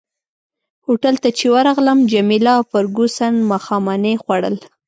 هوټل 0.85 1.15
ته 1.23 1.29
چي 1.37 1.45
ورغلم 1.55 1.99
جميله 2.11 2.51
او 2.57 2.63
فرګوسن 2.71 3.33
ماښامنۍ 3.49 4.15
خوړل. 4.23 4.55